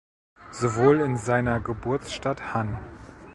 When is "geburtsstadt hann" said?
1.59-2.79